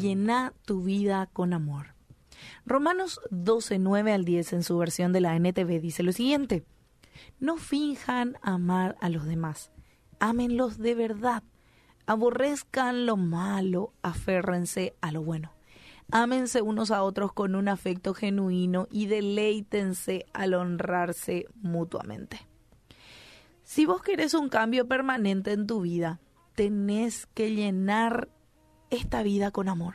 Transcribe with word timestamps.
llena 0.00 0.52
tu 0.64 0.82
vida 0.82 1.28
con 1.32 1.52
amor. 1.52 1.94
Romanos 2.64 3.20
12, 3.30 3.78
9 3.78 4.12
al 4.12 4.24
10 4.24 4.54
en 4.54 4.62
su 4.62 4.78
versión 4.78 5.12
de 5.12 5.20
la 5.20 5.36
NTV 5.36 5.80
dice 5.80 6.02
lo 6.02 6.12
siguiente. 6.12 6.64
No 7.38 7.56
finjan 7.56 8.38
amar 8.42 8.96
a 9.00 9.08
los 9.08 9.26
demás, 9.26 9.70
ámenlos 10.18 10.78
de 10.78 10.94
verdad, 10.94 11.42
aborrezcan 12.06 13.06
lo 13.06 13.16
malo, 13.16 13.92
aférrense 14.02 14.94
a 15.00 15.12
lo 15.12 15.22
bueno. 15.22 15.52
Ámense 16.12 16.60
unos 16.60 16.90
a 16.90 17.04
otros 17.04 17.32
con 17.32 17.54
un 17.54 17.68
afecto 17.68 18.14
genuino 18.14 18.88
y 18.90 19.06
deleítense 19.06 20.26
al 20.32 20.54
honrarse 20.54 21.46
mutuamente. 21.54 22.40
Si 23.62 23.86
vos 23.86 24.02
querés 24.02 24.34
un 24.34 24.48
cambio 24.48 24.88
permanente 24.88 25.52
en 25.52 25.68
tu 25.68 25.82
vida, 25.82 26.18
tenés 26.56 27.26
que 27.26 27.54
llenar 27.54 28.28
esta 28.90 29.22
vida 29.22 29.50
con 29.50 29.68
amor. 29.68 29.94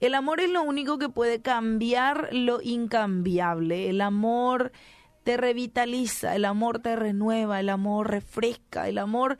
El 0.00 0.14
amor 0.14 0.40
es 0.40 0.50
lo 0.50 0.62
único 0.62 0.98
que 0.98 1.08
puede 1.08 1.40
cambiar 1.40 2.28
lo 2.32 2.60
incambiable. 2.60 3.88
El 3.88 4.00
amor 4.00 4.72
te 5.24 5.36
revitaliza, 5.36 6.36
el 6.36 6.44
amor 6.44 6.80
te 6.80 6.96
renueva, 6.96 7.60
el 7.60 7.68
amor 7.68 8.10
refresca, 8.10 8.88
el 8.88 8.98
amor 8.98 9.38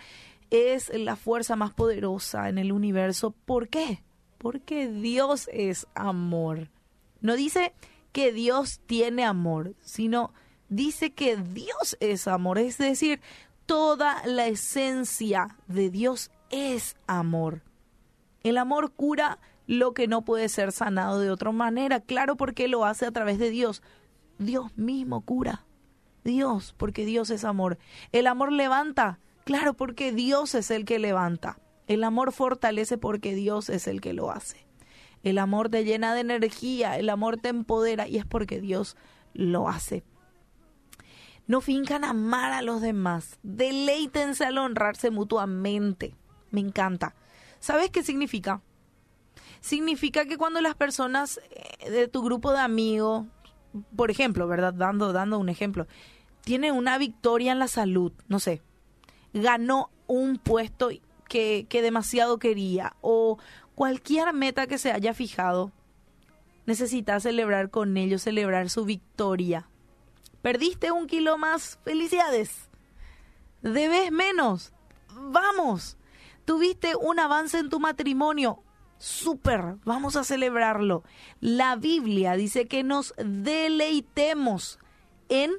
es 0.50 0.92
la 0.94 1.16
fuerza 1.16 1.56
más 1.56 1.72
poderosa 1.74 2.48
en 2.48 2.58
el 2.58 2.72
universo. 2.72 3.30
¿Por 3.30 3.68
qué? 3.68 4.02
Porque 4.38 4.88
Dios 4.88 5.48
es 5.52 5.86
amor. 5.94 6.70
No 7.20 7.36
dice 7.36 7.72
que 8.12 8.32
Dios 8.32 8.80
tiene 8.86 9.24
amor, 9.24 9.74
sino 9.80 10.32
dice 10.68 11.12
que 11.12 11.36
Dios 11.36 11.96
es 12.00 12.28
amor. 12.28 12.58
Es 12.58 12.78
decir, 12.78 13.20
toda 13.66 14.24
la 14.26 14.46
esencia 14.46 15.56
de 15.66 15.90
Dios 15.90 16.30
es 16.50 16.96
amor. 17.06 17.62
El 18.46 18.58
amor 18.58 18.92
cura 18.92 19.40
lo 19.66 19.92
que 19.92 20.06
no 20.06 20.22
puede 20.22 20.48
ser 20.48 20.70
sanado 20.70 21.18
de 21.18 21.32
otra 21.32 21.50
manera. 21.50 21.98
Claro, 21.98 22.36
porque 22.36 22.68
lo 22.68 22.84
hace 22.84 23.04
a 23.04 23.10
través 23.10 23.40
de 23.40 23.50
Dios. 23.50 23.82
Dios 24.38 24.70
mismo 24.78 25.22
cura. 25.22 25.64
Dios, 26.22 26.72
porque 26.76 27.04
Dios 27.04 27.30
es 27.30 27.44
amor. 27.44 27.76
El 28.12 28.28
amor 28.28 28.52
levanta. 28.52 29.18
Claro, 29.44 29.74
porque 29.74 30.12
Dios 30.12 30.54
es 30.54 30.70
el 30.70 30.84
que 30.84 31.00
levanta. 31.00 31.58
El 31.88 32.04
amor 32.04 32.30
fortalece 32.30 32.98
porque 32.98 33.34
Dios 33.34 33.68
es 33.68 33.88
el 33.88 34.00
que 34.00 34.12
lo 34.12 34.30
hace. 34.30 34.64
El 35.24 35.38
amor 35.38 35.68
te 35.68 35.82
llena 35.82 36.14
de 36.14 36.20
energía, 36.20 36.98
el 36.98 37.10
amor 37.10 37.38
te 37.38 37.48
empodera 37.48 38.06
y 38.06 38.16
es 38.16 38.26
porque 38.26 38.60
Dios 38.60 38.96
lo 39.34 39.68
hace. 39.68 40.04
No 41.48 41.60
fincan 41.60 42.04
amar 42.04 42.52
a 42.52 42.62
los 42.62 42.80
demás. 42.80 43.40
Deleítense 43.42 44.44
al 44.44 44.58
honrarse 44.58 45.10
mutuamente. 45.10 46.14
Me 46.52 46.60
encanta. 46.60 47.16
¿Sabes 47.66 47.90
qué 47.90 48.04
significa? 48.04 48.62
Significa 49.60 50.24
que 50.24 50.38
cuando 50.38 50.60
las 50.60 50.76
personas 50.76 51.40
eh, 51.50 51.90
de 51.90 52.06
tu 52.06 52.22
grupo 52.22 52.52
de 52.52 52.60
amigos, 52.60 53.26
por 53.96 54.12
ejemplo, 54.12 54.46
¿verdad? 54.46 54.72
Dando, 54.72 55.12
dando 55.12 55.36
un 55.40 55.48
ejemplo, 55.48 55.88
tiene 56.42 56.70
una 56.70 56.96
victoria 56.96 57.50
en 57.50 57.58
la 57.58 57.66
salud, 57.66 58.12
no 58.28 58.38
sé, 58.38 58.62
ganó 59.32 59.90
un 60.06 60.38
puesto 60.38 60.90
que, 61.28 61.66
que 61.68 61.82
demasiado 61.82 62.38
quería 62.38 62.94
o 63.00 63.36
cualquier 63.74 64.32
meta 64.32 64.68
que 64.68 64.78
se 64.78 64.92
haya 64.92 65.12
fijado, 65.12 65.72
necesita 66.66 67.18
celebrar 67.18 67.70
con 67.70 67.96
ellos, 67.96 68.22
celebrar 68.22 68.70
su 68.70 68.84
victoria. 68.84 69.68
Perdiste 70.40 70.92
un 70.92 71.08
kilo 71.08 71.36
más, 71.36 71.80
felicidades. 71.82 72.70
Debes 73.60 74.12
menos, 74.12 74.72
vamos. 75.12 75.96
Tuviste 76.46 76.96
un 76.96 77.18
avance 77.18 77.58
en 77.58 77.68
tu 77.68 77.80
matrimonio, 77.80 78.62
súper, 78.98 79.76
vamos 79.84 80.16
a 80.16 80.24
celebrarlo. 80.24 81.02
La 81.40 81.76
Biblia 81.76 82.34
dice 82.36 82.66
que 82.66 82.82
nos 82.82 83.14
deleitemos 83.18 84.78
en 85.28 85.52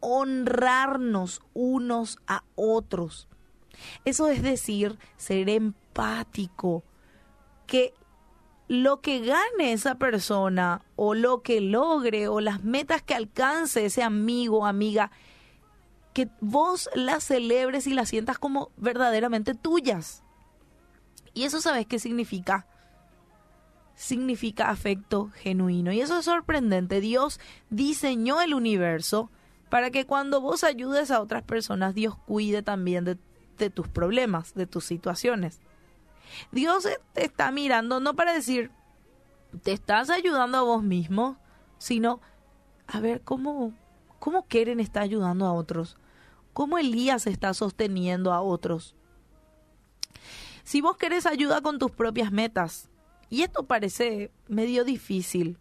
honrarnos 0.00 1.42
unos 1.54 2.18
a 2.26 2.42
otros. 2.56 3.28
Eso 4.04 4.28
es 4.28 4.42
decir, 4.42 4.98
ser 5.16 5.48
empático, 5.48 6.84
que 7.66 7.94
lo 8.68 9.00
que 9.00 9.20
gane 9.20 9.72
esa 9.72 9.94
persona 9.94 10.82
o 10.96 11.14
lo 11.14 11.42
que 11.42 11.60
logre 11.60 12.26
o 12.26 12.40
las 12.40 12.64
metas 12.64 13.02
que 13.02 13.14
alcance 13.14 13.86
ese 13.86 14.02
amigo 14.02 14.66
amiga, 14.66 15.12
que 16.14 16.28
vos 16.40 16.90
las 16.94 17.24
celebres 17.24 17.86
y 17.86 17.94
las 17.94 18.08
sientas 18.08 18.38
como 18.38 18.70
verdaderamente 18.76 19.54
tuyas. 19.54 20.21
¿Y 21.34 21.44
eso 21.44 21.60
sabes 21.60 21.86
qué 21.86 21.98
significa? 21.98 22.66
Significa 23.94 24.70
afecto 24.70 25.30
genuino. 25.34 25.92
Y 25.92 26.00
eso 26.00 26.18
es 26.18 26.24
sorprendente. 26.24 27.00
Dios 27.00 27.40
diseñó 27.70 28.40
el 28.40 28.54
universo 28.54 29.30
para 29.72 29.90
que 29.90 30.04
cuando 30.04 30.42
vos 30.42 30.64
ayudes 30.64 31.10
a 31.10 31.20
otras 31.20 31.42
personas, 31.42 31.94
Dios 31.94 32.14
cuide 32.26 32.62
también 32.62 33.04
de, 33.04 33.70
tus 33.70 33.88
problemas, 33.88 34.54
de 34.54 34.66
tus 34.66 34.84
situaciones. 34.84 35.60
Dios 36.50 36.86
te 37.12 37.24
está 37.24 37.50
mirando 37.50 38.00
no 38.00 38.14
para 38.14 38.34
decir, 38.34 38.70
te 39.62 39.72
estás 39.72 40.10
ayudando 40.10 40.58
a 40.58 40.62
vos 40.62 40.82
mismo, 40.82 41.38
sino 41.78 42.20
a 42.86 43.00
ver 43.00 43.22
cómo, 43.22 43.72
cómo 44.18 44.46
Keren 44.46 44.80
está 44.80 45.00
ayudando 45.00 45.46
a 45.46 45.52
otros, 45.52 45.96
cómo 46.52 46.76
Elías 46.76 47.26
está 47.26 47.54
sosteniendo 47.54 48.32
a 48.32 48.42
otros. 48.42 48.94
Si 50.64 50.80
vos 50.80 50.96
querés 50.96 51.26
ayuda 51.26 51.60
con 51.60 51.78
tus 51.78 51.90
propias 51.90 52.32
metas, 52.32 52.88
y 53.28 53.42
esto 53.42 53.64
parece 53.64 54.30
medio 54.48 54.84
difícil, 54.84 55.58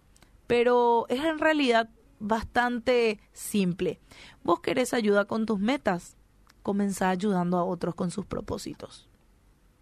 pero 0.47 1.05
es 1.09 1.23
en 1.23 1.39
realidad 1.39 1.89
bastante 2.19 3.19
simple. 3.33 3.99
Vos 4.43 4.59
querés 4.59 4.93
ayuda 4.93 5.25
con 5.25 5.45
tus 5.45 5.59
metas, 5.59 6.17
comenzá 6.63 7.09
ayudando 7.09 7.57
a 7.57 7.63
otros 7.63 7.95
con 7.95 8.11
sus 8.11 8.25
propósitos 8.25 9.07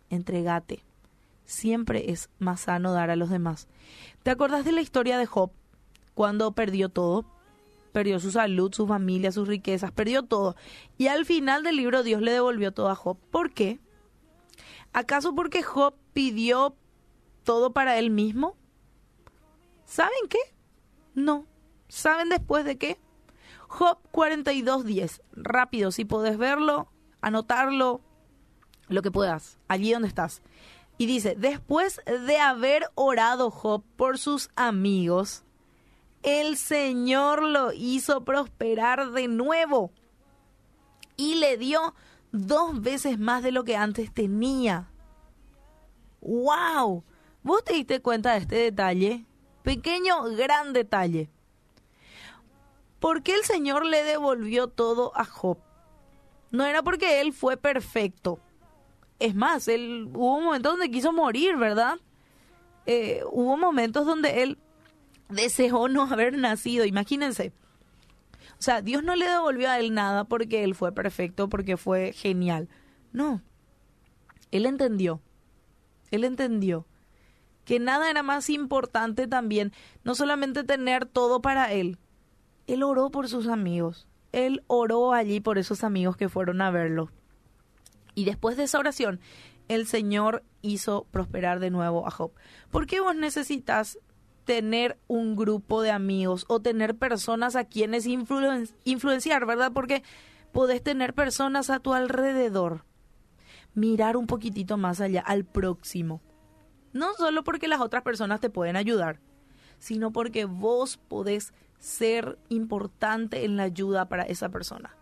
entregate. 0.09 0.83
Siempre 1.45 2.11
es 2.11 2.29
más 2.39 2.61
sano 2.61 2.93
dar 2.93 3.09
a 3.09 3.15
los 3.15 3.29
demás. 3.29 3.67
¿Te 4.23 4.31
acordás 4.31 4.65
de 4.65 4.71
la 4.71 4.81
historia 4.81 5.17
de 5.17 5.25
Job 5.25 5.51
cuando 6.13 6.51
perdió 6.51 6.89
todo? 6.89 7.25
Perdió 7.91 8.19
su 8.19 8.31
salud, 8.31 8.71
su 8.73 8.85
familia, 8.85 9.31
sus 9.31 9.47
riquezas, 9.47 9.91
perdió 9.91 10.23
todo. 10.23 10.55
Y 10.97 11.07
al 11.07 11.25
final 11.25 11.63
del 11.63 11.77
libro 11.77 12.03
Dios 12.03 12.21
le 12.21 12.31
devolvió 12.31 12.71
todo 12.71 12.89
a 12.89 12.95
Job. 12.95 13.17
¿Por 13.31 13.51
qué? 13.51 13.79
¿Acaso 14.93 15.35
porque 15.35 15.63
Job 15.63 15.95
pidió 16.13 16.75
todo 17.43 17.73
para 17.73 17.97
él 17.97 18.09
mismo? 18.09 18.55
¿Saben 19.85 20.27
qué? 20.29 20.39
No. 21.13 21.45
¿Saben 21.87 22.29
después 22.29 22.65
de 22.65 22.77
qué? 22.77 22.99
Job 23.67 23.99
42.10. 24.11 25.21
Rápido, 25.33 25.91
si 25.91 26.05
podés 26.05 26.37
verlo, 26.37 26.91
anotarlo, 27.21 28.01
lo 28.87 29.01
que 29.01 29.11
puedas, 29.11 29.59
allí 29.67 29.93
donde 29.93 30.07
estás. 30.07 30.41
Y 30.97 31.05
dice, 31.05 31.35
después 31.37 32.01
de 32.05 32.37
haber 32.37 32.89
orado 32.95 33.51
Job 33.51 33.83
por 33.95 34.17
sus 34.17 34.49
amigos, 34.55 35.43
el 36.23 36.57
Señor 36.57 37.43
lo 37.43 37.71
hizo 37.71 38.25
prosperar 38.25 39.11
de 39.11 39.27
nuevo 39.27 39.91
y 41.15 41.35
le 41.35 41.57
dio 41.57 41.93
dos 42.31 42.81
veces 42.81 43.19
más 43.19 43.43
de 43.43 43.51
lo 43.51 43.63
que 43.63 43.75
antes 43.75 44.13
tenía. 44.13 44.91
¡Wow! 46.21 47.03
¿Vos 47.43 47.63
te 47.63 47.73
diste 47.73 48.01
cuenta 48.01 48.33
de 48.33 48.39
este 48.39 48.55
detalle? 48.55 49.25
Pequeño, 49.63 50.23
gran 50.35 50.73
detalle. 50.73 51.29
¿Por 52.99 53.23
qué 53.23 53.35
el 53.35 53.43
Señor 53.43 53.85
le 53.85 54.03
devolvió 54.03 54.67
todo 54.67 55.11
a 55.15 55.23
Job? 55.25 55.57
No 56.51 56.65
era 56.65 56.83
porque 56.83 57.21
él 57.21 57.31
fue 57.33 57.55
perfecto 57.57 58.39
es 59.19 59.35
más, 59.35 59.67
él 59.67 60.09
hubo 60.13 60.37
un 60.37 60.45
momento 60.45 60.71
donde 60.71 60.89
quiso 60.89 61.11
morir, 61.11 61.57
¿verdad? 61.57 61.99
Eh, 62.85 63.21
hubo 63.31 63.57
momentos 63.57 64.05
donde 64.05 64.43
él 64.43 64.57
deseó 65.27 65.89
no 65.89 66.03
haber 66.03 66.37
nacido, 66.37 66.85
imagínense. 66.85 67.51
O 68.59 68.61
sea, 68.61 68.81
Dios 68.81 69.03
no 69.03 69.15
le 69.15 69.25
devolvió 69.25 69.69
a 69.69 69.79
él 69.79 69.93
nada 69.93 70.25
porque 70.25 70.65
él 70.65 70.75
fue 70.75 70.91
perfecto, 70.91 71.47
porque 71.47 71.77
fue 71.77 72.11
genial. 72.11 72.67
No, 73.13 73.41
él 74.51 74.65
entendió, 74.65 75.21
él 76.11 76.23
entendió 76.23 76.85
que 77.63 77.79
nada 77.79 78.09
era 78.09 78.23
más 78.23 78.49
importante 78.49 79.27
también, 79.27 79.71
no 80.03 80.15
solamente 80.15 80.63
tener 80.63 81.05
todo 81.05 81.39
para 81.39 81.71
él, 81.71 81.99
él 82.67 82.83
oró 82.83 83.11
por 83.11 83.29
sus 83.29 83.47
amigos, 83.47 84.07
él 84.31 84.63
oró 84.67 85.13
allí 85.13 85.39
por 85.39 85.57
esos 85.57 85.83
amigos 85.83 86.17
que 86.17 86.29
fueron 86.29 86.61
a 86.61 86.71
verlo. 86.71 87.11
Y 88.15 88.25
después 88.25 88.57
de 88.57 88.63
esa 88.63 88.79
oración, 88.79 89.19
el 89.67 89.85
Señor 89.85 90.43
hizo 90.61 91.05
prosperar 91.11 91.59
de 91.59 91.69
nuevo 91.69 92.07
a 92.07 92.11
Job. 92.11 92.31
¿Por 92.71 92.87
qué 92.87 93.01
vos 93.01 93.15
necesitas 93.15 93.99
tener 94.49 94.97
un 95.05 95.35
grupo 95.35 95.83
de 95.83 95.91
amigos 95.91 96.45
o 96.47 96.59
tener 96.59 96.95
personas 96.95 97.55
a 97.55 97.65
quienes 97.65 98.07
influenciar, 98.07 99.45
verdad? 99.45 99.71
Porque 99.71 100.01
podés 100.51 100.81
tener 100.81 101.13
personas 101.13 101.69
a 101.69 101.77
tu 101.77 101.93
alrededor. 101.93 102.83
Mirar 103.75 104.17
un 104.17 104.25
poquitito 104.25 104.75
más 104.75 105.01
allá, 105.01 105.21
al 105.21 105.45
próximo. 105.45 106.19
No 106.93 107.13
solo 107.13 107.43
porque 107.43 107.67
las 107.67 107.79
otras 107.79 108.01
personas 108.01 108.39
te 108.39 108.49
pueden 108.49 108.75
ayudar, 108.75 109.19
sino 109.77 110.11
porque 110.11 110.45
vos 110.45 110.97
podés 110.97 111.53
ser 111.77 112.39
importante 112.49 113.45
en 113.45 113.55
la 113.55 113.61
ayuda 113.61 114.09
para 114.09 114.23
esa 114.23 114.49
persona, 114.49 114.95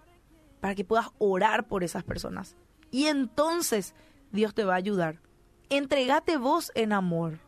para 0.60 0.76
que 0.76 0.84
puedas 0.84 1.12
orar 1.20 1.70
por 1.70 1.86
esas 1.86 2.04
personas. 2.04 2.58
Y 2.92 3.06
entonces 3.06 3.96
Dios 4.34 4.54
te 4.54 4.66
va 4.66 4.74
a 4.74 4.78
ayudar. 4.84 5.22
Entregate 5.70 6.36
vos 6.36 6.70
en 6.76 6.92
amor. 6.92 7.40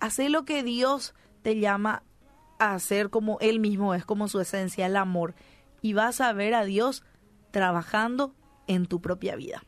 Hacé 0.00 0.28
lo 0.28 0.44
que 0.44 0.62
Dios 0.62 1.14
te 1.42 1.58
llama 1.58 2.02
a 2.58 2.74
hacer 2.74 3.10
como 3.10 3.38
Él 3.40 3.60
mismo 3.60 3.94
es, 3.94 4.04
como 4.04 4.28
su 4.28 4.40
esencia, 4.40 4.86
el 4.86 4.96
amor. 4.96 5.34
Y 5.82 5.92
vas 5.92 6.20
a 6.20 6.32
ver 6.32 6.54
a 6.54 6.64
Dios 6.64 7.04
trabajando 7.50 8.34
en 8.66 8.86
tu 8.86 9.00
propia 9.00 9.36
vida. 9.36 9.62